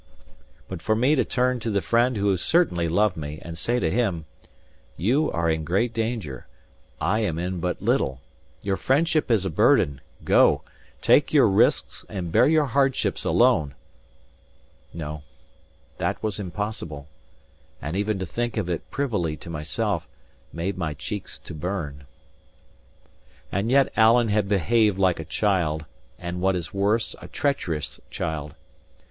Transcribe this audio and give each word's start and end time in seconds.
But 0.67 0.81
for 0.81 0.95
me 0.95 1.13
to 1.13 1.23
turn 1.23 1.59
to 1.59 1.69
the 1.69 1.79
friend 1.83 2.17
who 2.17 2.35
certainly 2.35 2.87
loved 2.87 3.15
me, 3.17 3.37
and 3.43 3.55
say 3.55 3.79
to 3.79 3.91
him: 3.91 4.25
"You 4.97 5.29
are 5.31 5.47
in 5.47 5.63
great 5.63 5.93
danger, 5.93 6.47
I 6.99 7.19
am 7.19 7.37
in 7.37 7.59
but 7.59 7.83
little; 7.83 8.19
your 8.63 8.77
friendship 8.77 9.29
is 9.29 9.45
a 9.45 9.51
burden; 9.51 10.01
go, 10.23 10.63
take 11.03 11.31
your 11.33 11.47
risks 11.47 12.03
and 12.09 12.31
bear 12.31 12.47
your 12.47 12.65
hardships 12.65 13.23
alone" 13.25 13.75
no, 14.91 15.21
that 15.99 16.23
was 16.23 16.39
impossible; 16.39 17.07
and 17.79 17.95
even 17.95 18.17
to 18.17 18.25
think 18.25 18.57
of 18.57 18.67
it 18.67 18.89
privily 18.89 19.37
to 19.37 19.51
myself, 19.51 20.07
made 20.51 20.79
my 20.79 20.95
cheeks 20.95 21.37
to 21.37 21.53
burn. 21.53 22.07
And 23.51 23.69
yet 23.69 23.93
Alan 23.95 24.29
had 24.29 24.49
behaved 24.49 24.97
like 24.97 25.19
a 25.19 25.25
child, 25.25 25.85
and 26.17 26.41
(what 26.41 26.55
is 26.55 26.73
worse) 26.73 27.15
a 27.21 27.27
treacherous 27.27 27.99
child. 28.09 28.55